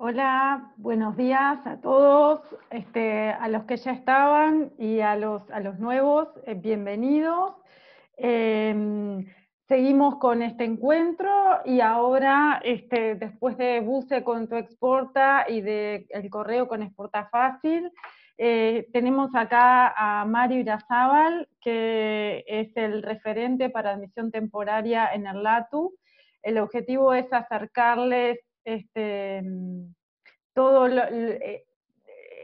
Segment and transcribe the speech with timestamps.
[0.00, 5.58] Hola, buenos días a todos, este, a los que ya estaban y a los, a
[5.58, 7.56] los nuevos, eh, bienvenidos.
[8.16, 9.26] Em,
[9.66, 11.28] seguimos con este encuentro
[11.64, 17.28] y ahora, este, después de Buse con tu exporta y de el correo con exporta
[17.28, 17.90] fácil,
[18.36, 25.42] eh, tenemos acá a Mario Irazábal, que es el referente para admisión temporaria en el
[25.42, 25.92] LATU.
[26.40, 29.42] El objetivo es acercarles este,
[30.54, 31.64] toda eh,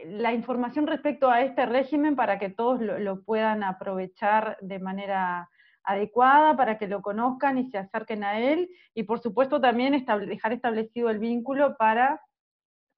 [0.05, 5.49] la información respecto a este régimen para que todos lo, puedan aprovechar de manera
[5.83, 10.53] adecuada, para que lo conozcan y se acerquen a él, y por supuesto también dejar
[10.53, 12.21] establecido el vínculo para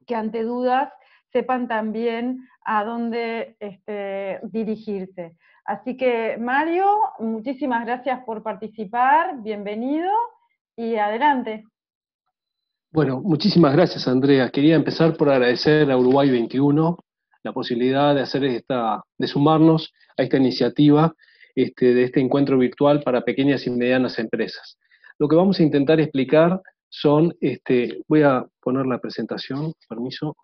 [0.06, 0.90] que ante dudas
[1.34, 5.36] sepan también a dónde este, dirigirse.
[5.66, 6.88] Así que Mario,
[7.20, 10.12] muchísimas gracias por participar, bienvenido
[10.78, 11.66] y adelante.
[12.92, 14.50] Bueno, muchísimas gracias Andrea.
[14.50, 16.98] Quería empezar por agradecer a Uruguay 21
[17.44, 21.14] la posibilidad de hacer esta, de sumarnos a esta iniciativa
[21.54, 24.78] este, de este encuentro virtual para pequeñas y medianas empresas.
[25.20, 30.38] Lo que vamos a intentar explicar son, este, voy a poner la presentación, permiso.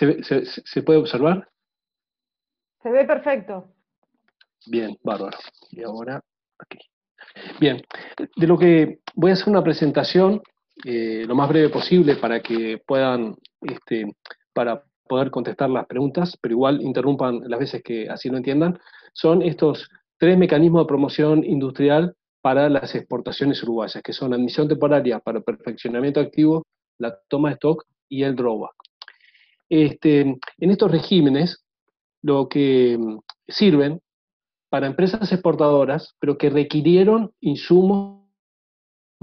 [0.00, 1.48] ¿Se, puede observar?
[2.82, 3.68] Se ve perfecto.
[4.66, 5.36] Bien, bárbaro.
[5.70, 6.22] Y ahora,
[6.58, 6.78] aquí.
[7.60, 7.82] Bien,
[8.36, 10.40] de lo que voy a hacer una presentación
[10.84, 14.06] eh, lo más breve posible para que puedan, este,
[14.54, 18.78] para poder contestar las preguntas, pero igual interrumpan las veces que así lo entiendan,
[19.12, 25.18] son estos tres mecanismos de promoción industrial para las exportaciones uruguayas, que son admisión temporaria
[25.18, 26.64] para perfeccionamiento activo,
[26.98, 28.89] la toma de stock y el drawback.
[29.70, 31.64] Este, en estos regímenes,
[32.22, 34.00] lo que mm, sirven
[34.68, 38.20] para empresas exportadoras, pero que requirieron insumos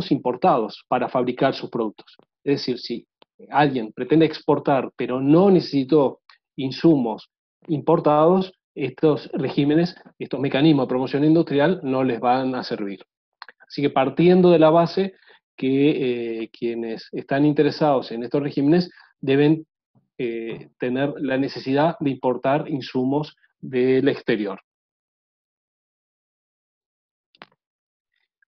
[0.09, 2.15] importados para fabricar sus productos.
[2.43, 3.07] Es decir, si
[3.49, 6.21] alguien pretende exportar, pero no necesitó
[6.55, 7.29] insumos
[7.67, 13.03] importados, estos regímenes, estos mecanismos de promoción industrial no les van a servir.
[13.67, 15.13] Así que partiendo de la base
[15.55, 19.65] que eh, quienes están interesados en estos regímenes deben
[20.17, 24.61] eh, tener la necesidad de importar insumos del exterior.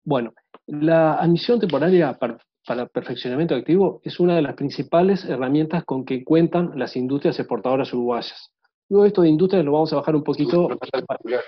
[0.04, 0.34] Bueno,
[0.66, 2.40] la admisión temporaria para,
[2.88, 8.52] perfeccionamiento activo es una de las principales herramientas con que cuentan las industrias exportadoras uruguayas.
[8.90, 10.72] Luego esto de industrias lo vamos a bajar un poquito.
[10.72, 11.44] El portavalor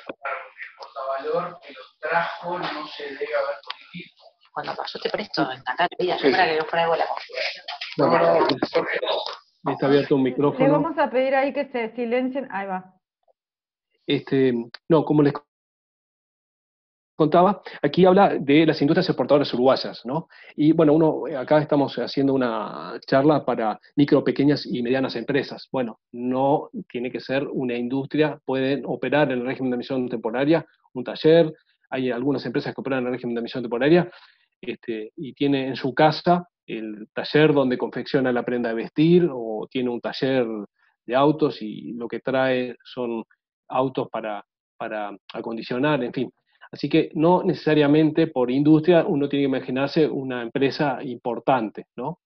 [1.59, 3.55] que lo trajo no se debe haber
[4.53, 6.29] Cuando pasó te presto, encantar vida, sí.
[6.29, 7.65] para que yo fraigo la configuración.
[9.66, 10.66] Está abierto un micrófono.
[10.66, 12.47] Le vamos a pedir ahí que se silencien.
[12.51, 12.95] Ahí va.
[14.07, 14.53] Este,
[14.89, 15.33] no, como les
[17.16, 20.27] contaba, aquí habla de las industrias exportadoras uruguayas, ¿no?
[20.55, 25.69] Y bueno, uno, acá estamos haciendo una charla para micro, pequeñas y medianas empresas.
[25.72, 30.66] Bueno, no tiene que ser una industria, pueden operar en el régimen de admisión temporaria,
[30.93, 31.53] un taller,
[31.91, 34.09] hay algunas empresas que operan en el régimen de admisión temporaria,
[34.59, 39.67] este, y tiene en su casa el taller donde confecciona la prenda de vestir o
[39.69, 40.45] tiene un taller
[41.05, 43.23] de autos y lo que trae son
[43.67, 44.45] autos para,
[44.77, 46.31] para acondicionar, en fin.
[46.72, 52.19] Así que no necesariamente por industria uno tiene que imaginarse una empresa importante, ¿no?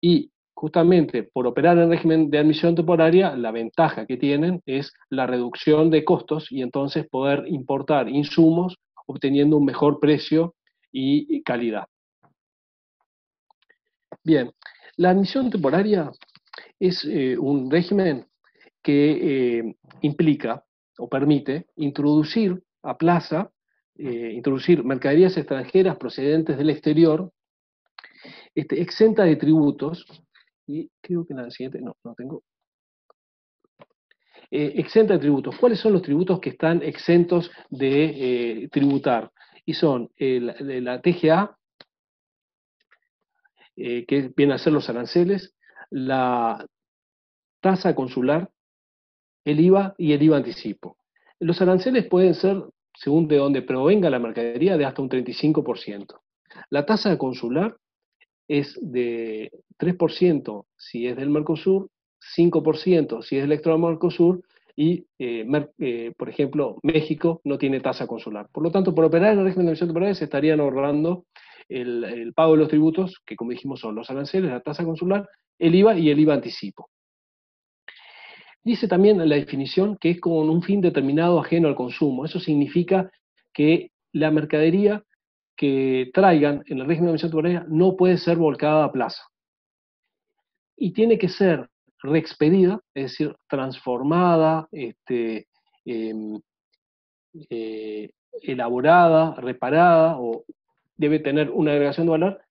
[0.00, 5.26] Y justamente por operar en régimen de admisión temporaria, la ventaja que tienen es la
[5.26, 10.54] reducción de costos y entonces poder importar insumos obteniendo un mejor precio
[10.90, 11.86] y calidad.
[14.28, 14.52] Bien,
[14.98, 16.10] la admisión temporaria
[16.78, 18.26] es eh, un régimen
[18.82, 20.62] que eh, implica
[20.98, 23.50] o permite introducir a plaza,
[23.96, 27.32] eh, introducir mercaderías extranjeras procedentes del exterior,
[28.54, 30.04] este, exenta de tributos,
[30.66, 32.42] y creo que en la siguiente, no, no tengo,
[34.50, 35.56] exenta de tributos.
[35.56, 39.32] ¿Cuáles son los tributos que están exentos de tributar?
[39.64, 41.57] Y son la TGA,
[43.80, 45.54] eh, que vienen a ser los aranceles,
[45.90, 46.66] la
[47.60, 48.50] tasa consular,
[49.44, 50.96] el IVA y el IVA anticipo.
[51.38, 52.60] Los aranceles pueden ser,
[52.94, 56.20] según de dónde provenga la mercadería, de hasta un 35%.
[56.70, 57.76] La tasa consular
[58.48, 61.88] es de 3% si es del Mercosur,
[62.36, 64.42] 5% si es del extra Mercosur
[64.74, 65.46] y, eh,
[65.78, 68.48] eh, por ejemplo, México no tiene tasa consular.
[68.50, 71.26] Por lo tanto, por operar en el régimen de emisión temporal se estarían ahorrando
[71.68, 75.28] el, pago de los tributos, que como dijimos son los aranceles, la tasa consular,
[75.58, 76.88] el IVA y el IVA anticipo.
[78.62, 82.24] Dice también la definición que es con un fin determinado ajeno al consumo.
[82.24, 83.10] Eso significa
[83.52, 85.02] que la mercadería
[85.56, 89.22] que traigan en el régimen de admisión temporaria no puede ser volcada a plaza.
[90.76, 91.68] Y tiene que ser
[92.00, 95.48] reexpedida, es decir, transformada, este,
[95.84, 96.40] em,
[97.50, 98.10] eh,
[98.42, 100.44] elaborada, reparada, o
[100.98, 102.42] debe tener una agregación de valor,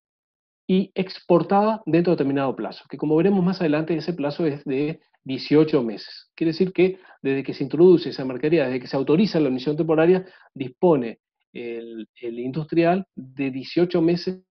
[0.67, 4.99] y exportada dentro de determinado plazo, que como veremos más adelante, ese plazo es de
[5.23, 6.29] 18 meses.
[6.35, 9.77] Quiere decir que desde que se introduce esa mercadería, desde que se autoriza la admisión
[9.77, 11.19] temporaria, dispone
[11.53, 14.43] el, el industrial de 18 meses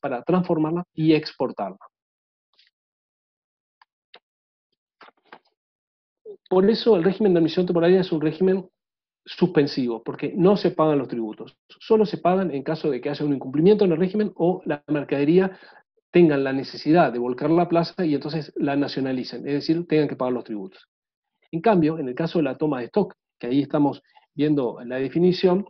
[0.00, 1.78] para transformarla y exportarla.
[6.48, 8.68] Por eso el régimen de admisión temporaria es un régimen
[9.26, 11.56] suspensivo, porque no se pagan los tributos.
[11.80, 14.82] Solo se pagan en caso de que haya un incumplimiento en el régimen o la
[14.86, 15.58] mercadería
[16.12, 20.16] tengan la necesidad de volcar la plaza y entonces la nacionalicen, es decir, tengan que
[20.16, 20.88] pagar los tributos.
[21.50, 24.02] En cambio, en el caso de la toma de stock, que ahí estamos
[24.34, 25.66] viendo la definición,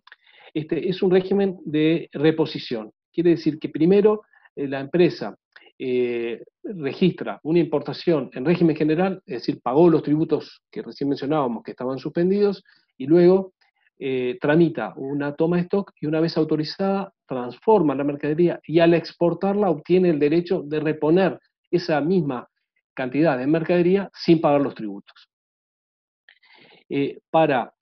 [0.53, 2.93] este es un régimen de reposición.
[3.13, 4.23] Quiere decir que primero
[4.55, 5.37] eh, la empresa
[5.79, 11.63] eh, registra una importación en régimen general, es decir, pagó los tributos que recién mencionábamos
[11.63, 12.63] que estaban suspendidos,
[12.97, 13.53] y luego
[13.99, 18.95] eh, tramita una toma de stock y una vez autorizada transforma la mercadería y al
[18.95, 21.41] exportarla obtiene el derecho de reponer
[21.71, 22.49] esa misma
[22.95, 25.29] cantidad de mercadería sin pagar los tributos.
[26.89, 27.73] Eh, para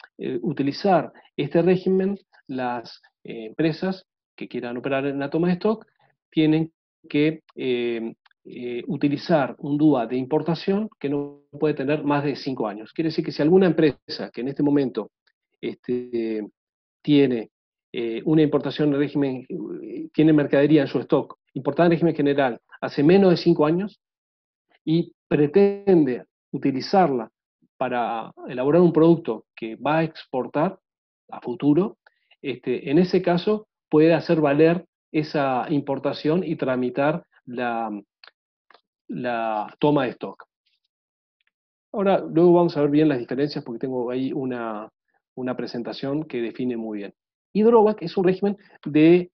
[0.43, 2.17] utilizar este régimen,
[2.47, 4.07] las empresas
[4.37, 5.85] que quieran operar en la toma de stock
[6.31, 6.73] tienen
[7.09, 7.43] que
[8.45, 12.93] eh, eh, utilizar un DUA de importación que no puede tener más de cinco años.
[12.93, 15.11] Quiere decir que si alguna empresa que en este momento
[15.61, 16.47] este,
[17.03, 17.51] tiene
[17.93, 19.47] eh, una importación en régimen,
[20.13, 24.01] tiene mercadería en su stock, importada en régimen general, hace menos de cinco años
[24.85, 27.31] y pretende utilizarla
[27.77, 30.79] para elaborar un producto que va a exportar
[31.31, 31.99] a futuro,
[32.43, 37.91] este, en ese caso puede hacer valer esa importación y tramitar la,
[39.15, 40.45] la toma de stock.
[41.93, 44.91] Ahora, luego vamos a ver bien las diferencias porque tengo ahí una,
[45.57, 47.15] presentación que define muy bien.
[47.53, 47.63] Y
[48.01, 49.31] es un régimen de,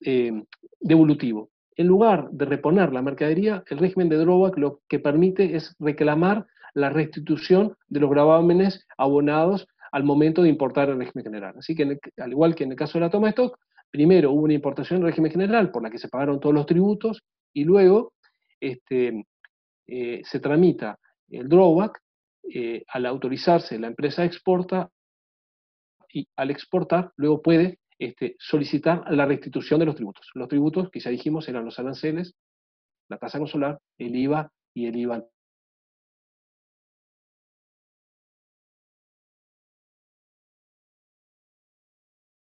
[0.00, 0.44] eh,
[0.78, 1.50] devolutivo.
[1.74, 6.46] En lugar de reponer la mercadería, el régimen de drawback lo que permite es reclamar
[6.74, 11.54] la restitución de los gravámenes abonados al momento de importar el régimen general.
[11.58, 13.58] Así que, al igual que en el caso de la toma de stock,
[13.90, 17.24] primero hubo una importación en régimen general por la que se pagaron todos los tributos
[17.52, 18.12] y luego
[18.60, 19.26] este,
[19.86, 20.98] eh, se tramita
[21.30, 22.00] el drawback,
[22.52, 24.90] eh, al autorizarse la empresa exporta
[26.12, 30.28] y al exportar luego puede este, solicitar la restitución de los tributos.
[30.34, 32.34] Los tributos que ya dijimos eran los aranceles,
[33.08, 35.24] la tasa consular, el IVA y el IVA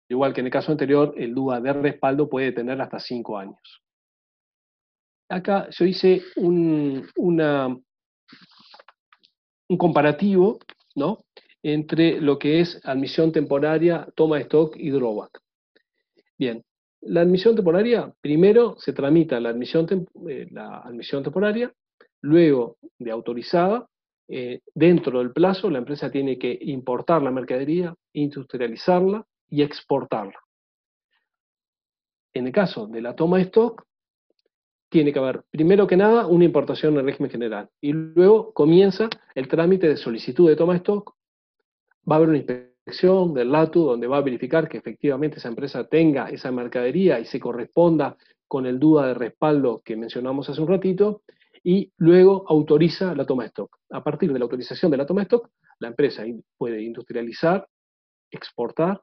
[0.10, 3.87] Igual que en el caso anterior, el DUA de respaldo puede tener hasta 5 años.
[5.30, 7.06] Acá yo hice un,
[9.78, 10.60] comparativo
[10.96, 11.26] ¿no?
[11.62, 15.42] entre lo que es admisión temporaria, toma de stock y drawback.
[16.38, 16.64] Bien,
[17.02, 19.88] la admisión temporaria, primero se tramita la admisión,
[20.30, 20.48] eh,
[21.24, 21.74] temporaria,
[22.22, 23.88] luego de autorizada,
[24.30, 30.40] eh, dentro del plazo la empresa tiene que importar la mercadería, industrializarla, y exportarla.
[32.34, 33.84] En el caso de la toma de stock,
[34.90, 37.70] tiene que haber, primero que nada, una importación en régimen general.
[37.82, 41.16] Y luego comienza el trámite de solicitud de toma de stock.
[42.10, 45.84] Va a haber una inspección del LATU donde va a verificar que efectivamente esa empresa
[45.88, 48.16] tenga esa mercadería y se corresponda
[48.48, 51.22] con el duda de respaldo que mencionamos hace un ratito.
[51.64, 53.78] Y luego autoriza la toma de stock.
[53.90, 56.24] A partir de la autorización de la toma de stock, la empresa
[56.58, 57.68] puede industrializar,
[58.32, 59.02] exportar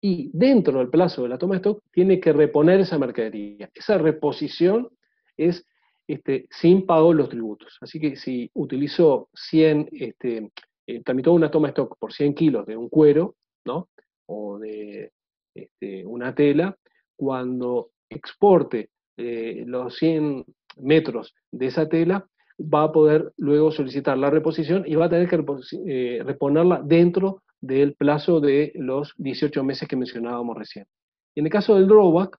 [0.00, 3.68] y dentro del plazo de la toma de stock tiene que reponer esa mercadería.
[3.74, 4.90] Esa reposición
[5.36, 5.66] es
[6.06, 7.78] este, sin pago los tributos.
[7.80, 10.50] Así que si utilizó 100, este,
[10.86, 13.88] eh, tramitó una toma de stock por 100 kilos de un cuero, ¿no?
[14.26, 15.12] O de
[15.54, 16.76] este, una tela,
[17.16, 20.44] cuando exporte eh, los 100
[20.78, 22.28] metros de esa tela,
[22.60, 25.42] va a poder luego solicitar la reposición y va a tener que
[25.86, 30.86] eh, reponerla dentro del plazo de los 18 meses que mencionábamos recién.
[31.34, 32.38] En el caso del drawback,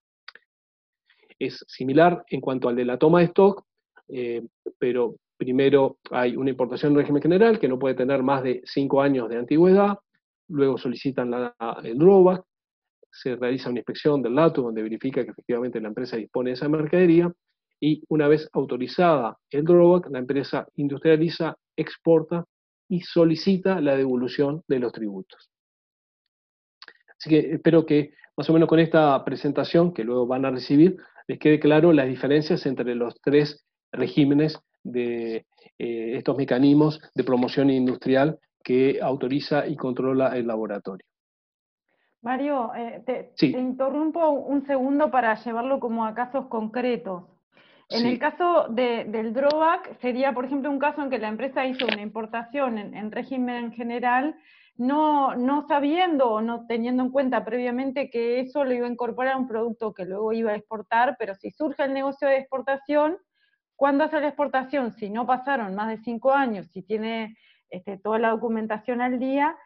[1.38, 3.64] es similar en cuanto al de la toma de stock,
[4.08, 4.42] eh,
[4.78, 9.02] pero primero hay una importación en régimen general que no puede tener más de 5
[9.02, 9.98] años de antigüedad,
[10.48, 11.32] luego solicitan
[11.82, 12.44] el drawback,
[13.10, 16.68] se realiza una inspección del LATU donde verifica que efectivamente la empresa dispone de esa
[16.68, 17.32] mercadería
[17.80, 22.44] y una vez autorizada el drawback, la empresa industrializa, exporta
[22.88, 25.50] y solicita la devolución de los tributos.
[27.18, 30.98] Así que espero que más o menos con esta presentación que luego van a recibir,
[31.28, 35.46] les quede claro las diferencias entre los tres regímenes de
[35.78, 41.06] eh, estos mecanismos de promoción industrial que autoriza y controla el laboratorio.
[42.22, 47.22] Mario, eh, te, interrumpo un segundo para llevarlo como a casos concretos.
[47.88, 51.86] En el caso del drawback, sería, por ejemplo, un caso en que la empresa hizo
[51.86, 54.34] una importación en, régimen general,
[54.78, 59.34] no, no, sabiendo o no teniendo en cuenta previamente que eso lo iba a incorporar
[59.34, 63.18] a un producto que luego iba a exportar, pero si surge el negocio de exportación,
[63.74, 64.92] ¿cuándo hace la exportación?
[64.92, 67.36] Si no pasaron más de cinco años, si tiene
[67.70, 69.56] este, toda la documentación al día,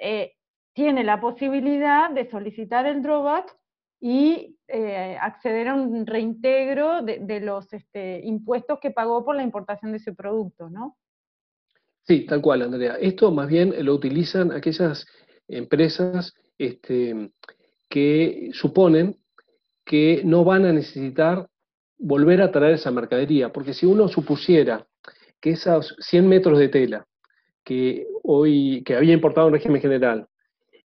[0.00, 0.34] eh,
[0.72, 3.56] tiene la posibilidad de solicitar el drawback
[4.00, 9.92] y eh, acceder a un reintegro de, los este, impuestos que pagó por la importación
[9.92, 10.96] de ese producto, ¿no?
[12.06, 12.96] Sí, tal cual, Andrea.
[13.00, 15.06] Esto más bien lo utilizan aquellas
[15.48, 17.32] empresas este,
[17.88, 19.16] que suponen
[19.84, 21.48] que no van a necesitar
[21.98, 24.86] volver a traer esa mercadería, porque si uno supusiera
[25.40, 27.06] que esos 100 metros de tela
[27.64, 30.28] que hoy que había importado en régimen general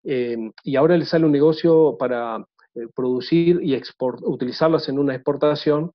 [0.05, 3.79] eh, y ahora le sale un negocio para eh, producir y
[4.23, 5.93] utilizarlas en una exportación,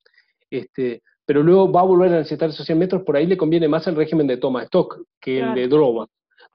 [0.49, 3.67] este, pero luego va a volver a necesitar esos 100 metros, por ahí le conviene
[3.67, 6.05] más el régimen de toma de stock que el de droga,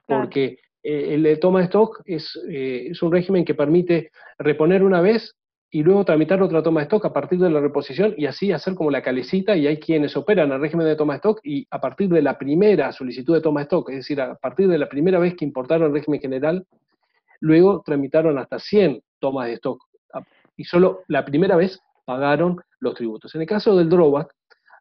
[0.07, 5.01] porque eh, el de toma de stock es, es un régimen que permite reponer una
[5.01, 5.35] vez
[5.73, 8.75] y luego tramitar otra toma de stock a partir de la reposición y así hacer
[8.75, 11.79] como la calecita y hay quienes operan el régimen de toma de stock y a
[11.79, 14.89] partir de la primera solicitud de toma de stock, es decir, a partir de la
[14.89, 16.67] primera vez que importaron el régimen general,
[17.39, 19.81] luego tramitaron hasta 100 tomas de stock.
[20.57, 23.33] Y solo la primera vez pagaron los tributos.
[23.35, 24.33] En el caso del drawback,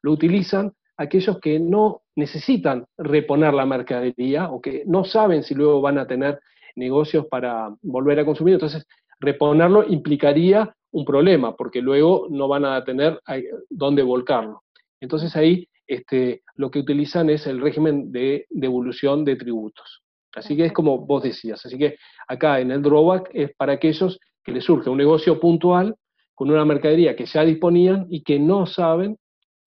[0.03, 5.81] lo utilizan aquellos que no necesitan reponer la mercadería o que no saben si luego
[5.81, 6.41] van a tener
[6.77, 8.55] negocios para volver a consumir.
[8.55, 8.87] Entonces,
[9.19, 13.21] reponerlo implicaría un problema, porque luego no van a tener
[13.69, 14.63] dónde volcarlo.
[15.01, 20.03] Entonces ahí este, lo que utilizan es el régimen de devolución de tributos.
[20.35, 21.65] Así que es como vos decías.
[21.65, 21.97] Así que
[22.29, 25.97] acá en el drawback es para aquellos que les surge un negocio puntual
[26.35, 29.17] con una mercadería que ya disponían y que no saben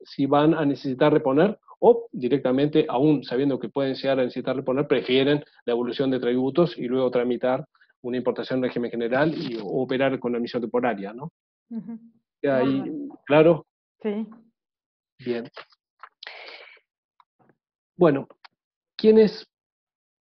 [0.06, 4.88] si van a necesitar reponer o directamente, aún sabiendo que pueden llegar a necesitar reponer,
[4.88, 7.66] prefieren la devolución de tributos y luego tramitar
[8.02, 11.32] una importación en régimen general y operar con la emisión temporaria, ¿no?
[12.50, 12.84] ahí
[13.26, 13.66] claro?
[14.02, 14.28] Sí.
[15.20, 15.50] Bien.
[17.96, 18.28] Bueno,
[18.96, 19.48] ¿quiénes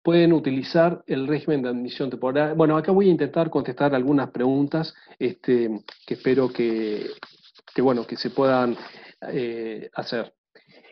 [0.04, 2.54] pueden utilizar el régimen de admisión temporaria?
[2.54, 7.08] Bueno, acá voy a intentar contestar algunas preguntas este, que espero que,
[7.82, 8.76] bueno, que se puedan
[9.30, 10.34] eh, hacer.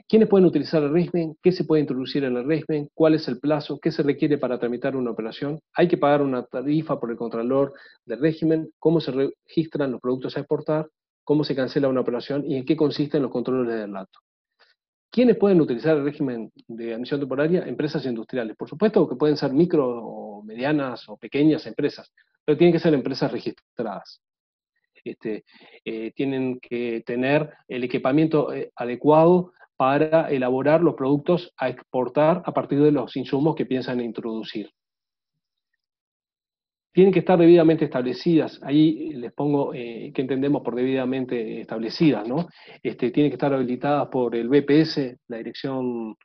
[0.07, 1.37] ¿Quiénes pueden utilizar el régimen?
[1.41, 2.89] ¿Qué se puede introducir en el régimen?
[2.95, 3.79] ¿Cuál es el plazo?
[3.79, 5.59] ¿Qué se requiere para tramitar una operación?
[5.75, 7.73] ¿Hay que pagar una tarifa por el contralor
[8.05, 8.71] del régimen?
[8.79, 10.89] ¿Cómo se registran los productos a exportar?
[11.23, 12.43] ¿Cómo se cancela una operación?
[12.43, 14.19] ¿Y en qué consisten los controles del dato?
[15.11, 17.63] ¿Quiénes pueden utilizar el régimen de admisión temporaria?
[17.67, 18.57] Empresas industriales.
[18.57, 22.11] Por supuesto que pueden ser micro o medianas o pequeñas empresas,
[22.43, 24.21] pero tienen que ser empresas registradas.
[25.03, 25.43] Este,
[25.85, 32.53] eh, tienen que tener el equipamiento eh, adecuado para elaborar los productos a exportar a
[32.53, 34.69] partir de los insumos que piensan introducir.
[36.91, 42.47] Tienen que estar debidamente establecidas, ahí les pongo eh, qué entendemos por debidamente establecidas, ¿no?
[42.83, 46.15] Este, tienen que estar habilitadas por el BPS, la dirección,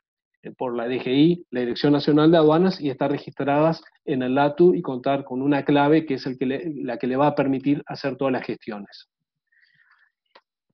[0.51, 4.81] por la DGI, la Dirección Nacional de Aduanas, y estar registradas en el LATU y
[4.81, 8.45] contar con una clave que es la que le va a permitir hacer todas las
[8.45, 9.09] gestiones.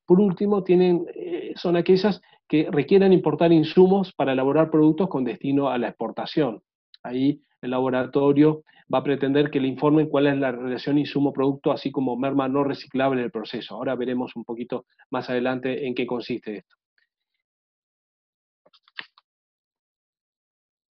[0.05, 5.69] Por último, tienen, eh, son aquellas que requieran importar insumos para elaborar productos con destino
[5.69, 6.61] a la exportación.
[7.01, 8.63] Ahí el laboratorio
[8.93, 12.63] va a pretender que le informen cuál es la relación insumo-producto, así como merma no
[12.63, 13.75] reciclable del proceso.
[13.75, 16.75] Ahora veremos un poquito más adelante en qué consiste esto.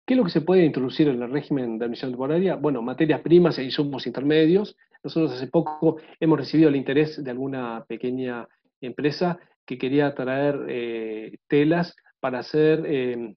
[0.09, 2.55] ¿Qué es lo que se puede introducir en el régimen de admisión temporaria?
[2.55, 4.75] Bueno, materias primas e insumos intermedios.
[5.03, 8.47] Nosotros hace poco hemos recibido el interés de alguna pequeña
[8.81, 9.37] empresa
[9.67, 13.35] que quería traer eh, telas para hacer em,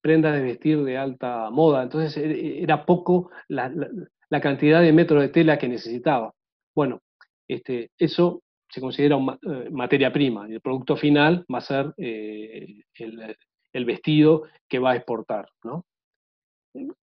[0.00, 1.84] prendas de vestir de alta moda.
[1.84, 3.70] Entonces e, e, era poco la,
[4.42, 6.34] cantidad de metros de tela que necesitaba.
[6.74, 7.00] Bueno,
[7.46, 12.82] este, eso se considera eh, materia prima el producto final va a ser eh,
[13.72, 15.46] el, vestido que va a exportar.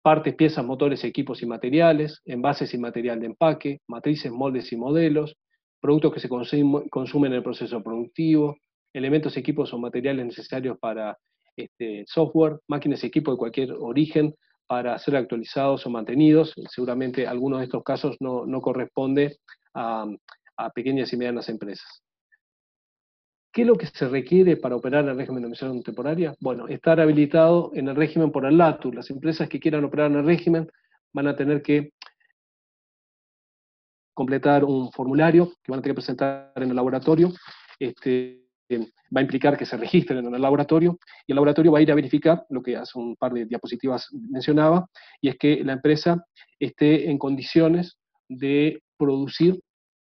[0.01, 5.37] Partes, piezas, motores, equipos y materiales, envases y material de empaque, matrices, moldes y modelos,
[5.79, 8.57] productos que se consumen en el proceso productivo,
[8.93, 11.17] elementos, equipos o materiales necesarios para
[11.55, 14.35] este, software, máquinas y equipos de cualquier origen
[14.67, 16.53] para ser actualizados o mantenidos.
[16.69, 19.37] Seguramente algunos de estos casos no, no corresponde
[19.73, 20.05] a,
[20.57, 22.02] a pequeñas y medianas empresas.
[23.53, 26.33] ¿Qué es lo que se requiere para operar el régimen de emisión temporaria?
[26.39, 28.91] Bueno, estar habilitado en el régimen por el LATU.
[28.91, 30.67] Las empresas que quieran operar en el régimen
[31.13, 31.91] van a tener que
[34.15, 37.31] completar un formulario que van a tener que presentar en el laboratorio.
[37.77, 41.81] Este, va a implicar que se registren en el laboratorio y el laboratorio va a
[41.83, 44.87] ir a verificar lo que hace un par de diapositivas mencionaba,
[45.21, 46.25] y es que la empresa
[46.59, 49.59] esté en condiciones de producir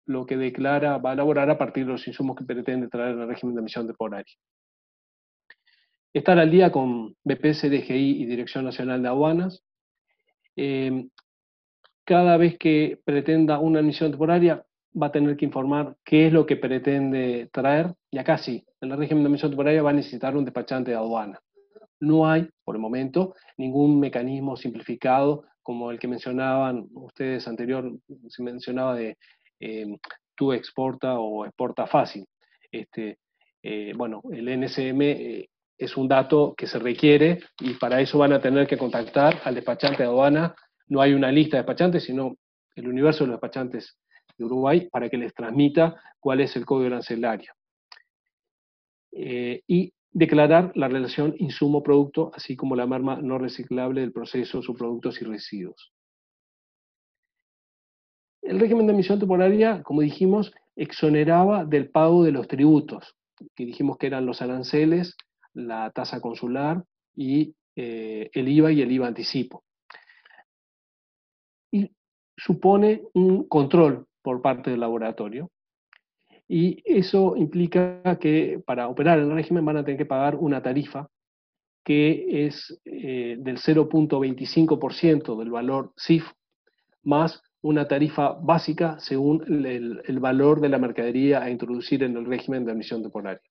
[0.08, 3.28] lo que declara va a elaborar a partir de los insumos que pretende traer el
[3.28, 4.34] régimen de emisión temporaria.
[6.14, 9.62] Estar al día con BPS, DGI y Dirección Nacional de Aduanas.
[10.56, 11.06] Eh,
[12.04, 14.64] cada vez que pretenda una emisión temporaria,
[15.00, 18.90] va a tener que informar qué es lo que pretende traer, y acá sí, en
[18.90, 21.38] el régimen de emisión temporaria va a necesitar un despachante de aduana.
[22.00, 27.92] No hay, por el momento, ningún mecanismo simplificado como el que mencionaban ustedes anterior,
[28.28, 29.18] se mencionaba de
[30.34, 32.24] tú exporta o exporta fácil.
[32.70, 33.18] Este,
[33.62, 38.32] eh, bueno, el NSM eh, es un dato que se requiere y para eso van
[38.32, 40.54] a tener que contactar al despachante de aduana.
[40.86, 42.36] No hay una lista de despachantes, sino
[42.76, 43.98] el universo de los despachantes
[44.36, 47.52] de Uruguay para que les transmita cuál es el código arancelario.
[49.10, 55.24] y declarar la relación insumo-producto, así como la merma no reciclable del proceso, subproductos y
[55.24, 55.92] residuos.
[58.42, 63.16] El régimen de emisión temporaria, como dijimos, exoneraba del pago de los tributos,
[63.54, 65.16] que dijimos que eran los aranceles,
[65.54, 69.64] la tasa consular y eh, el IVA y el IVA anticipo.
[71.70, 71.90] Y
[72.36, 75.50] supone un control por parte del laboratorio.
[76.46, 81.08] Y eso implica que para operar el régimen van a tener que pagar una tarifa
[81.84, 86.24] que es eh, del 0.25% del valor CIF
[87.02, 92.64] más una tarifa básica según el, valor de la mercadería a introducir en el régimen
[92.64, 93.42] de emisión temporaria.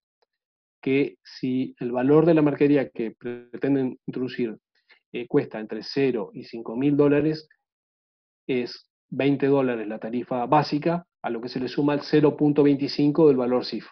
[0.80, 4.56] Que si el valor de la mercadería que pretenden introducir
[5.12, 7.48] eh, cuesta entre 0 y 5 mil dólares,
[8.46, 13.36] es 20 dólares la tarifa básica, a lo que se le suma el 0.25 del
[13.36, 13.86] valor CIF.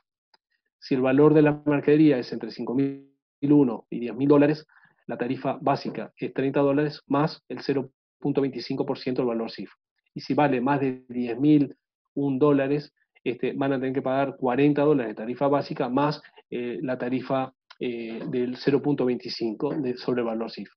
[0.78, 4.66] Si el valor de la mercadería es entre 5.001 y 10.000 dólares,
[5.06, 9.70] la tarifa básica es 30 dólares más el 0.25% del valor CIF
[10.16, 15.10] y si vale más de 10.001 dólares, este, van a tener que pagar 40 dólares
[15.10, 20.70] de tarifa básica más eh, la tarifa eh, del 0.25 sobre el valor CIF.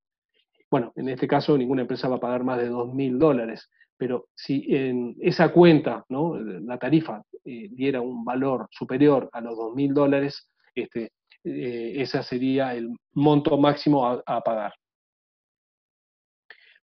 [0.70, 4.66] Bueno, en este caso ninguna empresa va a pagar más de 2.000 dólares, pero si
[4.76, 6.38] en esa cuenta, ¿no?
[6.38, 11.14] la tarifa, eh, diera un valor superior a los 2.000 dólares, este,
[11.46, 14.74] ese sería el monto máximo a pagar.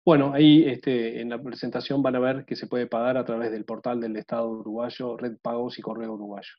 [0.05, 3.51] Bueno, ahí este, en la presentación van a ver que se puede pagar a través
[3.51, 6.53] del portal del Estado uruguayo, Red Pagos y Correo Uruguayo.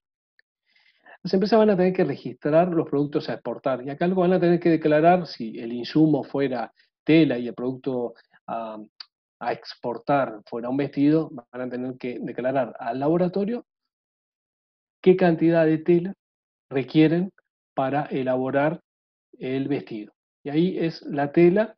[1.22, 4.32] Las empresas van a tener que registrar los productos a exportar y acá algo van
[4.32, 6.72] a tener que declarar si el insumo fuera
[7.04, 8.14] tela y el producto
[8.48, 8.78] a,
[9.38, 13.64] a exportar fuera un vestido, van a tener que declarar al laboratorio
[15.00, 16.14] qué cantidad de tela
[16.68, 17.30] requieren
[17.74, 18.80] para elaborar
[19.38, 20.14] el vestido.
[20.42, 21.75] Y ahí es la tela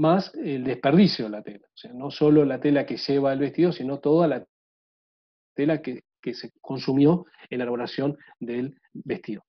[0.00, 1.66] más el desperdicio de la tela.
[1.66, 4.46] O sea, no solo la tela que lleva el vestido, sino toda la
[5.54, 9.44] tela que, se consumió en la elaboración del vestido.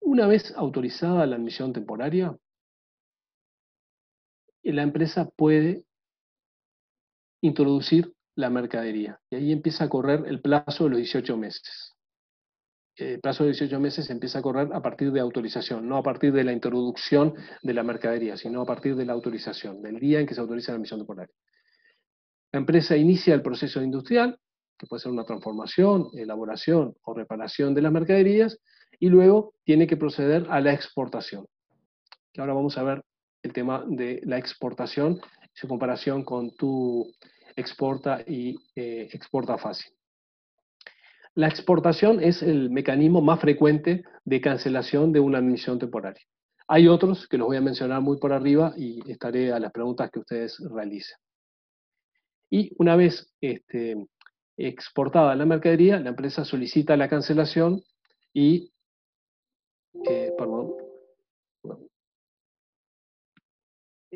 [0.00, 2.36] Una vez autorizada la admisión temporaria,
[4.62, 5.84] la empresa puede
[7.42, 11.93] introducir la mercadería y ahí empieza a correr el plazo de los 18 meses
[12.96, 16.32] el plazo de 18 meses empieza a correr a partir de autorización, no a partir
[16.32, 20.26] de la introducción de la mercadería, sino a partir de la autorización, del día en
[20.26, 21.34] que se autoriza la emisión temporaria.
[22.52, 24.38] La empresa inicia el proceso industrial,
[24.78, 28.58] que puede ser una transformación, elaboración o reparación de las mercaderías,
[29.00, 31.46] y luego tiene que proceder a la exportación.
[32.32, 33.02] Que ahora vamos a ver
[33.42, 35.20] el tema de la exportación,
[35.52, 37.12] su comparación con tu
[37.56, 39.92] exporta y eh, exporta fácil.
[41.34, 46.22] La exportación es el mecanismo más frecuente de cancelación de una admisión temporaria.
[46.68, 50.10] Hay otros que los voy a mencionar muy por arriba y estaré a las preguntas
[50.10, 51.16] que ustedes realicen.
[52.50, 53.96] Y una vez este,
[54.56, 57.82] exportada la mercadería, la empresa solicita la cancelación
[58.32, 58.72] y,
[60.08, 60.32] eh,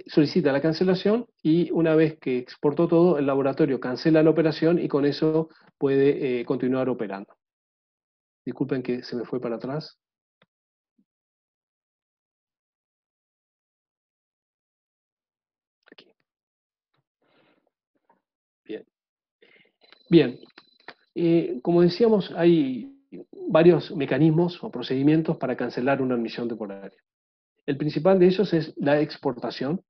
[0.07, 4.89] solicita la cancelación y una vez que exportó todo, el laboratorio cancela la operación y
[4.89, 7.35] con eso puede eh, continuar operando.
[8.45, 9.99] Disculpen que se me fue para atrás.
[18.65, 18.85] Bien.
[20.11, 20.39] Bien.
[21.15, 22.95] Eh, como decíamos, hay
[23.49, 26.99] varios mecanismos o procedimientos para cancelar una admisión temporaria.
[27.67, 29.83] El principal de ellos es la exportación,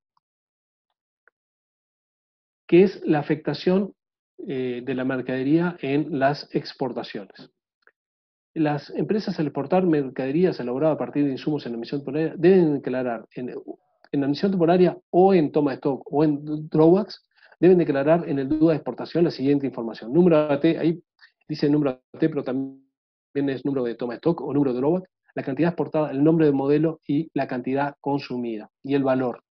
[2.68, 3.94] que es la afectación
[4.46, 7.50] eh, de la mercadería en las exportaciones.
[8.54, 13.26] Las empresas al exportar mercaderías elaboradas a partir de insumos en admisión temporaria deben declarar
[13.34, 13.54] en,
[14.12, 17.26] en admisión temporaria o en toma de stock o en drawbacks,
[17.58, 20.12] deben declarar en el duda de exportación la siguiente información.
[20.12, 21.02] Número AT, ahí
[21.48, 22.82] dice número AT, pero también
[23.34, 26.46] es número de toma de stock o número de drawback, la cantidad exportada, el nombre
[26.46, 29.42] del modelo y la cantidad consumida y el valor.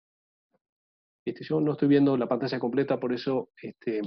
[1.34, 4.02] Yo no estoy viendo la pantalla completa, por eso, este,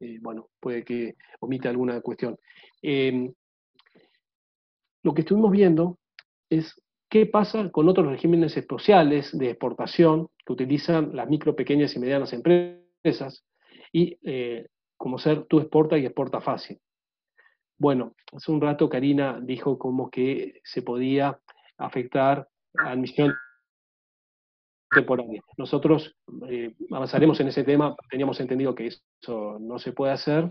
[0.00, 2.38] eh, bueno, puede que omita alguna cuestión.
[2.82, 3.32] Em,
[5.02, 5.98] lo que estuvimos viendo
[6.48, 11.98] es qué pasa con otros regímenes especiales de exportación que utilizan las micro, pequeñas y
[11.98, 13.44] medianas empresas
[13.92, 16.80] y eh, como ser tú exporta y exporta fácil.
[17.78, 21.38] Bueno, hace un rato Karina dijo como que se podía
[21.76, 23.34] afectar a admisión
[24.94, 25.26] temporal.
[25.56, 26.16] Nosotros
[26.48, 30.50] eh, avanzaremos en ese tema, teníamos entendido que eso no se puede hacer.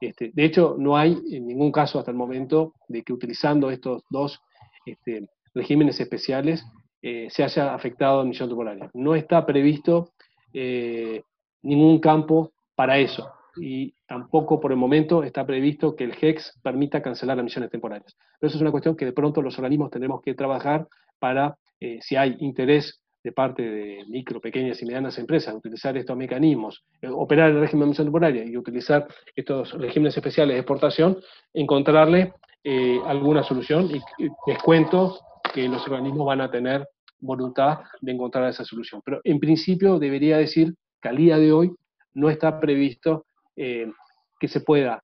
[0.00, 4.02] Este, de hecho, no hay en ningún caso hasta el momento de que utilizando estos
[4.10, 4.40] dos
[4.86, 6.64] este, regímenes especiales
[7.02, 8.90] eh, se haya afectado a admisión temporaria.
[8.94, 10.12] No está previsto
[10.52, 11.22] eh,
[11.62, 17.02] ningún campo para eso y tampoco por el momento está previsto que el HEX permita
[17.02, 18.16] cancelar las misiones temporarias.
[18.38, 20.86] Pero eso es una cuestión que de pronto los organismos tenemos que trabajar
[21.18, 21.58] para,
[22.00, 27.08] si hay interés de parte de micro, pequeñas y medianas empresas, utilizar estos mecanismos, eh,
[27.08, 31.18] operar el régimen de admisión temporaria y utilizar estos regímenes especiales de exportación,
[31.52, 34.00] encontrarle eh, alguna solución y,
[34.46, 35.18] les cuento
[35.52, 36.86] que los organismos van a tener
[37.20, 39.02] voluntad de encontrar esa solución.
[39.04, 41.72] Pero en principio debería decir que al día de hoy
[42.14, 43.26] no está previsto
[43.56, 43.90] eh,
[44.38, 45.02] que se pueda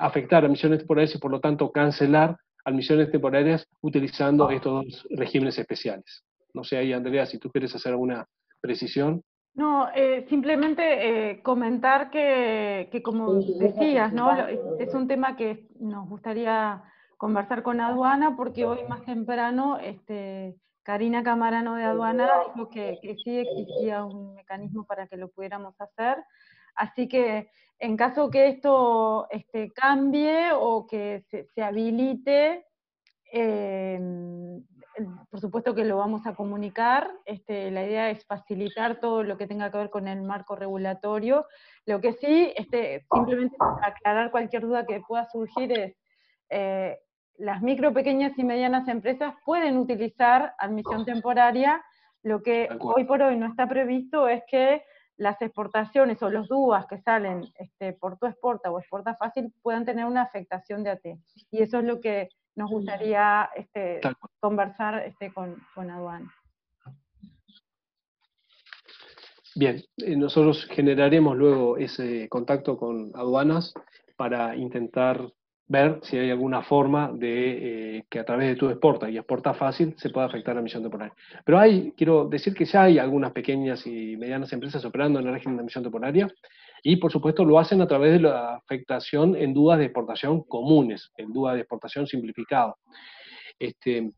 [0.00, 6.24] afectar a misiones temporarias y por lo tanto cancelar admisiones temporarias utilizando estos regímenes especiales.
[6.54, 8.26] No sé ahí, Andrea, si tú quieres hacer alguna
[8.60, 9.22] precisión.
[9.54, 14.34] No, eh, simplemente eh, comentar que, como decías, ¿no?
[14.78, 16.82] es un tema que nos gustaría
[17.18, 23.38] conversar con aduana porque hoy más temprano este, Karina Camarano de aduana dijo que, sí
[23.38, 26.24] existía un mecanismo para que lo pudiéramos hacer.
[26.74, 32.64] Así que en caso que esto este, cambie o que se, se habilite,
[33.32, 34.00] eh,
[35.30, 39.46] por supuesto que lo vamos a comunicar, este, la idea es facilitar todo lo que
[39.46, 41.46] tenga que ver con el marco regulatorio.
[41.86, 45.96] Lo que sí, este, simplemente para aclarar cualquier duda que pueda surgir es,
[46.50, 46.98] eh,
[47.36, 51.82] las micro, pequeñas y medianas empresas pueden utilizar admisión temporaria,
[52.22, 54.82] lo que hoy por hoy no está previsto es que
[55.16, 59.84] las exportaciones o los DUAs que salen este, por tu exporta o exporta fácil puedan
[59.84, 61.04] tener una afectación de AT.
[61.50, 64.00] Y eso es lo que nos gustaría este,
[64.40, 66.32] conversar este, con, con aduana.
[69.54, 73.74] Bien, eh, nosotros generaremos luego ese contacto con aduanas
[74.16, 75.30] para intentar
[75.68, 79.54] ver si hay alguna forma de eh, que a través de tu exporta y exporta
[79.54, 81.14] fácil se pueda afectar la emisión temporaria.
[81.44, 85.32] Pero hay, quiero decir que ya hay algunas pequeñas y medianas empresas operando en el
[85.34, 86.28] régimen de emisión temporaria
[86.82, 91.12] y por supuesto lo hacen a través de la afectación en dudas de exportación comunes,
[91.16, 92.76] en dudas de exportación simplificado.
[93.58, 94.12] Este,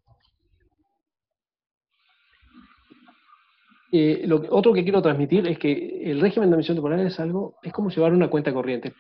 [3.93, 7.73] eh, otro que quiero transmitir es que el régimen de emisión temporal es algo, es
[7.73, 8.95] como llevar una cuenta corriente,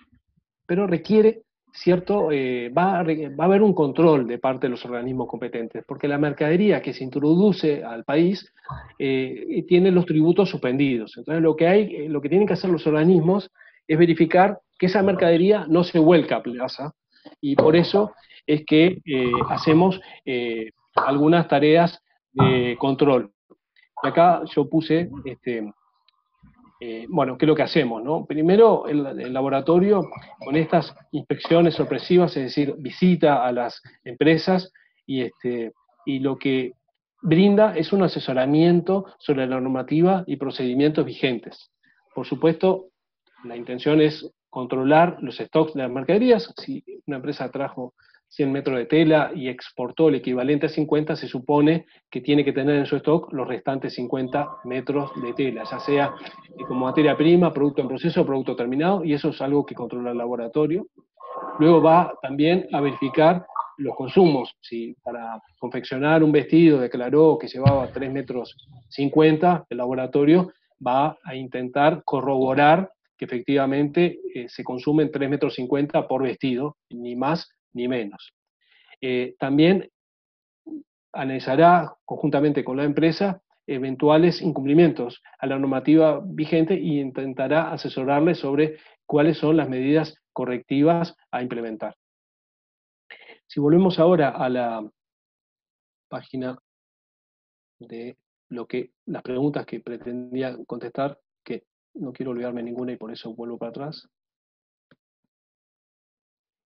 [0.66, 1.42] pero requiere
[1.74, 5.84] cierto, eh, va, a, va, a, haber un control de parte de los organismos competentes,
[5.86, 8.52] porque la mercadería que se introduce al país
[8.98, 11.16] eh, tiene los tributos suspendidos.
[11.16, 13.50] Entonces, lo que, hay, eh, lo que tienen que hacer los organismos
[13.88, 16.92] es verificar que esa mercadería no se vuelca a plaza,
[17.40, 18.12] y por eso
[18.46, 18.98] es que
[19.48, 19.98] hacemos
[20.94, 23.30] algunas tareas de control.
[24.02, 25.72] Y acá yo puse este,
[26.86, 28.04] eh, bueno, ¿qué es lo que hacemos?
[28.04, 28.26] No?
[28.26, 30.10] Primero, el, laboratorio,
[30.44, 34.70] con estas inspecciones sorpresivas, es decir, visita a las empresas
[35.06, 35.72] y, este,
[36.04, 36.72] y lo que
[37.22, 41.70] brinda es un asesoramiento sobre la normativa y procedimientos vigentes.
[42.14, 42.88] Por supuesto,
[43.44, 46.52] la intención es controlar los stocks de las mercaderías.
[46.58, 47.94] Si una empresa trajo
[48.34, 52.52] 100 metros de tela y exportó el equivalente a 50, se supone que tiene que
[52.52, 56.14] tener en su stock los restantes 50 metros de tela, ya sea
[56.66, 60.18] como materia prima, producto en proceso producto terminado, y eso es algo que controla el
[60.18, 60.86] laboratorio.
[61.58, 63.46] Luego va también a verificar
[63.78, 64.56] los consumos.
[64.60, 68.56] Si para confeccionar un vestido declaró que llevaba 3 metros
[68.88, 70.52] 50, el laboratorio
[70.84, 77.14] va a intentar corroborar que efectivamente eh, se consumen 3 metros 50 por vestido, ni
[77.14, 78.32] más ni menos.
[79.00, 79.90] Eh, también
[81.12, 88.78] analizará conjuntamente con la empresa eventuales incumplimientos a la normativa vigente e intentará asesorarle sobre
[89.06, 91.96] cuáles son las medidas correctivas a implementar.
[93.46, 94.90] Si volvemos ahora a la
[96.08, 96.58] página
[97.78, 98.16] de
[98.48, 103.34] lo que las preguntas que pretendía contestar, que no quiero olvidarme ninguna y por eso
[103.34, 104.08] vuelvo para atrás.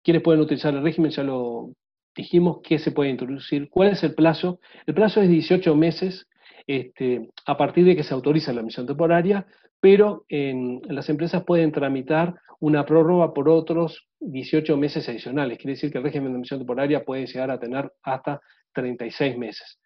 [0.03, 1.11] ¿Quiénes pueden utilizar el régimen?
[1.11, 1.71] Ya lo
[2.15, 3.69] dijimos, ¿qué se puede introducir?
[3.69, 4.59] ¿Cuál es el plazo?
[4.85, 6.27] El plazo es 18 meses
[6.67, 9.45] este, a partir de que se autoriza la misión temporaria,
[9.79, 15.57] pero las empresas pueden tramitar una prórroga por otros 18 meses adicionales.
[15.57, 18.39] Quiere decir que el régimen de misión temporaria puede llegar a tener hasta
[18.73, 19.79] 36 meses.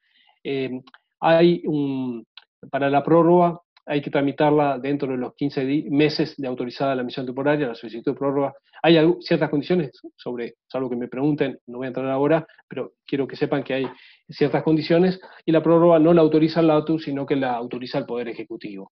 [0.43, 0.81] Eh,
[1.21, 2.25] hay un,
[2.69, 7.25] para la prórroga hay que tramitarla dentro de los 15 meses de autorizada la misión
[7.25, 8.53] temporaria, la solicitud de prórroga.
[8.81, 13.27] Hay ciertas condiciones sobre, salvo que me pregunten, no voy a entrar ahora, pero quiero
[13.27, 13.87] que sepan que hay
[14.29, 18.05] ciertas condiciones y la prórroga no la autoriza el ATU, sino que la autoriza el
[18.05, 18.91] Poder Ejecutivo.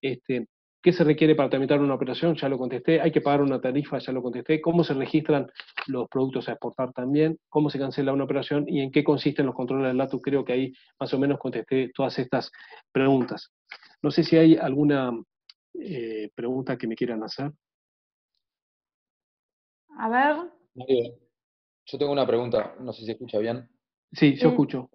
[0.00, 0.46] Este,
[0.84, 2.34] ¿Qué se requiere para tramitar una operación?
[2.36, 3.00] Ya lo contesté.
[3.00, 4.60] Hay que pagar una tarifa, ya lo contesté.
[4.60, 5.46] ¿Cómo se registran
[5.86, 7.38] los productos a exportar también?
[7.48, 8.66] ¿Cómo se cancela una operación?
[8.68, 10.20] ¿Y en qué consisten los controles del LATU?
[10.20, 12.52] Creo que ahí más o menos contesté todas estas
[12.92, 13.50] preguntas.
[14.04, 15.18] No sé si hay alguna
[15.80, 17.50] eh, pregunta que me quieran hacer.
[19.96, 20.36] A ver.
[20.74, 21.14] Mario,
[21.86, 23.66] yo tengo una pregunta, no sé si se escucha bien.
[24.12, 24.90] Sí, yo escucho.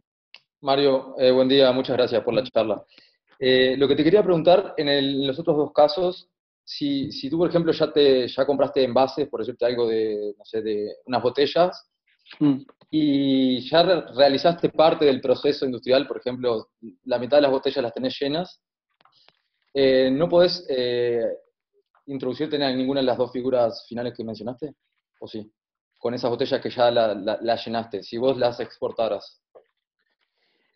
[0.62, 2.86] Mario, eh, buen día, muchas gracias por la charla.
[3.40, 6.30] Eh, lo que te quería preguntar, en, los otros dos casos,
[6.64, 10.62] si, tú, por ejemplo, ya, te, ya compraste envases, por decirte algo, de, no sé,
[10.62, 11.90] de unas botellas,
[12.40, 12.62] mm.
[12.92, 13.82] y ya
[14.16, 16.68] realizaste parte del proceso industrial, por ejemplo,
[17.06, 18.62] la mitad de las botellas las tenés llenas,
[19.82, 21.24] eh, ¿no podés eh,
[22.08, 24.74] introducirte en ninguna de las dos figuras finales que mencionaste?
[25.22, 25.50] ¿O sí?
[25.98, 29.42] Con esas botellas que ya las la llenaste, si vos las exportaras.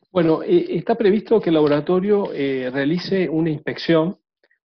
[0.10, 4.18] Bueno, eh, está previsto que el laboratorio realice una inspección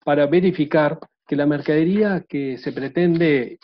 [0.03, 3.59] para verificar que la mercadería que se pretende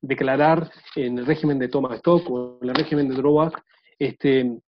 [0.00, 3.60] declarar en el régimen de toma stock o en el régimen de drawback
[3.98, 4.60] este,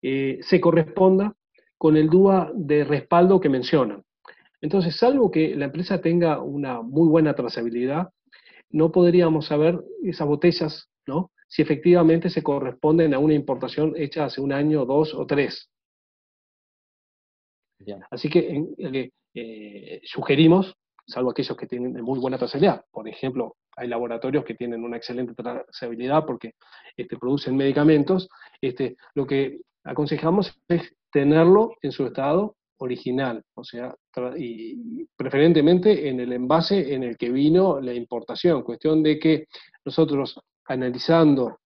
[0.00, 1.34] se corresponda
[1.80, 4.04] con el DUA de respaldo que mencionan.
[4.60, 8.10] Entonces, salvo que la empresa tenga una muy buena trazabilidad,
[8.68, 11.30] no podríamos saber esas botellas, ¿no?
[11.48, 15.70] si efectivamente se corresponden a una importación hecha hace un año, dos o tres.
[18.10, 23.88] Así que eh, eh, sugerimos, salvo aquellos que tienen muy buena trazabilidad, por ejemplo, hay
[23.88, 26.56] laboratorios que tienen una excelente trazabilidad porque
[26.94, 28.28] este, producen medicamentos,
[28.60, 33.94] este, lo que aconsejamos es tenerlo en su estado original, o sea,
[34.38, 39.46] y preferentemente en el envase en el que vino la importación, cuestión de que
[39.84, 41.58] nosotros analizando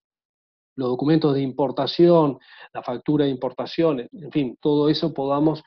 [0.77, 2.39] los documentos de importación,
[2.73, 5.63] la factura de importación, en fin, todo eso podamos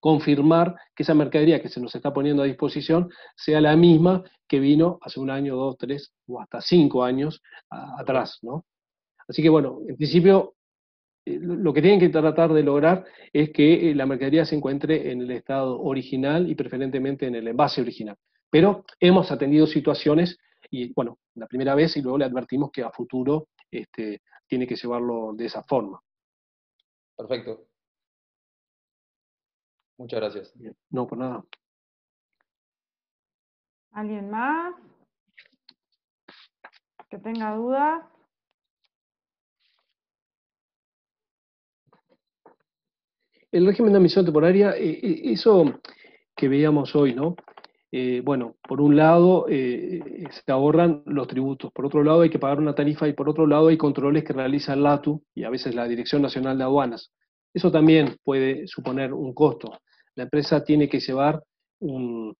[0.00, 4.60] confirmar que esa mercadería que se nos está poniendo a disposición sea la misma que
[4.60, 8.66] vino hace un año, dos, tres o hasta cinco años atrás, ¿no?
[9.26, 10.55] Así que bueno, en principio
[11.26, 15.22] lo que tienen que tratar de lograr es que eh, la mercadería se encuentre en
[15.22, 18.16] el estado original y preferentemente en el envase original.
[18.48, 20.38] Pero hemos atendido situaciones
[20.70, 24.76] y bueno, la primera vez y luego le advertimos que a futuro este, tiene que
[24.76, 26.00] llevarlo de esa forma.
[27.16, 27.66] Perfecto.
[29.98, 30.54] Muchas gracias.
[30.90, 31.44] No, por nada.
[33.92, 34.74] ¿Alguien más?
[37.08, 38.04] Que tenga dudas.
[43.56, 45.80] El régimen de admisión temporaria, eh, eh, eso
[46.36, 47.36] que veíamos hoy, ¿no?
[47.90, 52.58] Eh, bueno, por un lado se ahorran los tributos, por otro lado hay que pagar
[52.58, 55.74] una tarifa y por otro lado hay controles que realiza el LATU y a veces
[55.74, 57.14] la Dirección Nacional de Aduanas.
[57.54, 59.78] Eso también puede suponer un costo.
[60.16, 61.42] La empresa tiene que llevar
[61.80, 62.34] una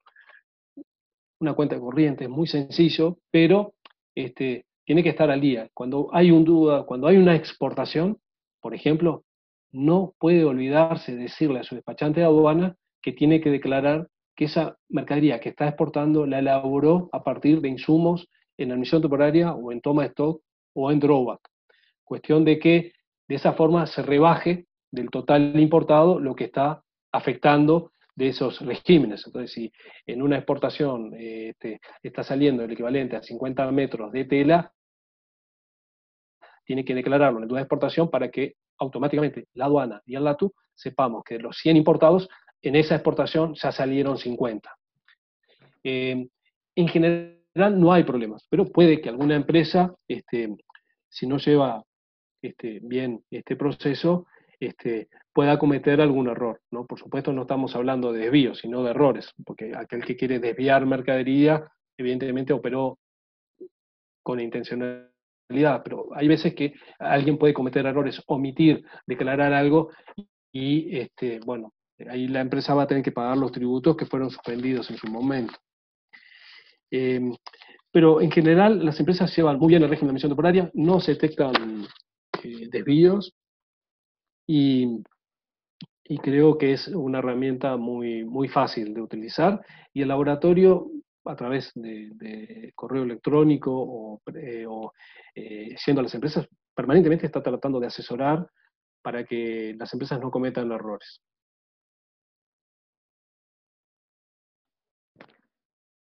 [1.54, 3.72] cuenta corriente, es muy sencillo, pero
[4.14, 5.70] este, tiene que estar al día.
[5.72, 8.18] Cuando hay un duda, cuando hay una exportación,
[8.60, 9.24] por ejemplo,
[9.76, 14.46] no puede olvidarse de decirle a su despachante de aduana que tiene que declarar que
[14.46, 19.72] esa mercadería que está exportando la elaboró a partir de insumos en admisión temporaria o
[19.72, 20.42] en toma de stock
[20.74, 21.40] o en drawback.
[22.04, 22.92] Cuestión de que
[23.28, 29.26] de esa forma se rebaje del total importado lo que está afectando de esos regímenes.
[29.26, 29.70] Entonces, si
[30.06, 34.72] en una exportación eh, este, está saliendo el equivalente a 50 metros de tela,
[36.64, 41.24] tiene que declararlo en la exportación para que automáticamente la aduana y el LATU sepamos
[41.24, 42.28] que de los 100 importados,
[42.62, 44.76] en esa exportación ya salieron 50.
[45.84, 46.28] Eh,
[46.74, 50.54] en general no hay problemas, pero puede que alguna empresa, este,
[51.08, 51.82] si no lleva
[52.42, 54.26] este, bien este proceso,
[54.60, 56.60] este, pueda cometer algún error.
[56.70, 56.86] ¿no?
[56.86, 60.84] Por supuesto no estamos hablando de desvíos, sino de errores, porque aquel que quiere desviar
[60.86, 62.98] mercadería, evidentemente operó
[64.22, 65.10] con intencionalidad,
[65.48, 69.90] pero hay veces que alguien puede cometer errores, omitir, declarar algo,
[70.52, 71.72] y este, bueno,
[72.08, 75.06] ahí la empresa va a tener que pagar los tributos que fueron suspendidos en su
[75.08, 75.54] momento.
[76.90, 77.34] Em,
[77.90, 81.12] pero en general las empresas llevan muy bien el régimen de emisión temporaria, no se
[81.12, 81.86] detectan
[82.42, 83.34] eh, desvíos
[84.46, 85.02] y,
[86.22, 89.60] creo que es una herramienta muy, muy fácil de utilizar
[89.92, 90.88] y el laboratorio
[91.26, 94.66] a través de, correo electrónico o, eh,
[95.34, 98.48] eh, siendo las empresas, permanentemente está tratando de asesorar
[99.02, 101.22] para que las empresas no cometan errores.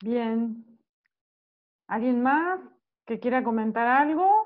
[0.02, 0.64] Bien.
[1.88, 2.60] ¿Alguien más
[3.06, 4.44] que quiera comentar algo?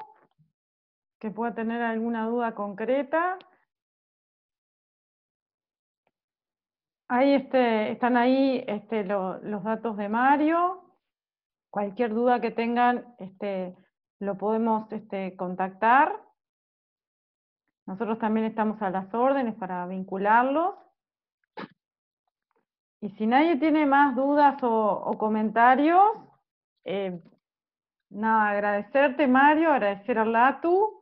[1.19, 3.39] ¿Que pueda tener alguna duda concreta?
[7.13, 10.95] Ahí este, están ahí este, los datos de Mario.
[11.69, 13.77] Cualquier duda que tengan, este,
[14.21, 14.87] lo podemos
[15.37, 16.17] contactar.
[17.85, 20.77] Nosotros también estamos a las órdenes para vincularlos.
[23.01, 26.13] Y si nadie tiene más dudas o, comentarios,
[26.85, 27.21] eh,
[28.09, 31.00] nada, agradecerte Mario, agradecer a Latu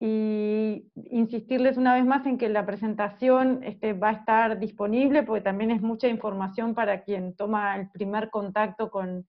[0.00, 5.40] y insistirles una vez más en que la presentación este, va a estar disponible porque
[5.40, 9.26] también es mucha información para quien toma el primer contacto con,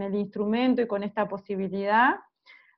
[0.00, 2.16] el instrumento y con esta posibilidad.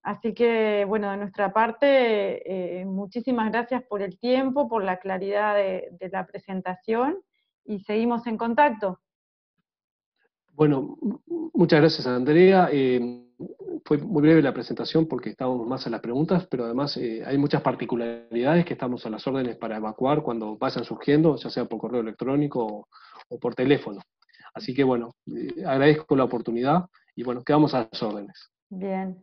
[0.03, 5.57] Así que, bueno, de nuestra parte, eh, muchísimas gracias por el tiempo, por la claridad
[5.57, 7.19] de la presentación
[7.65, 9.01] y seguimos en contacto.
[10.57, 10.97] Bueno,
[11.53, 12.71] muchas gracias Andrea.
[12.73, 13.26] Eh,
[13.85, 17.39] fue muy breve la presentación porque estábamos más en las preguntas, pero además eh, hay
[17.39, 21.79] muchas particularidades que estamos a las órdenes para evacuar cuando vayan surgiendo, ya sea por
[21.79, 22.87] correo electrónico
[23.29, 24.01] o, por teléfono.
[24.55, 28.51] Así que bueno, eh, agradezco la oportunidad y bueno, quedamos a las órdenes.
[28.69, 29.23] Bien.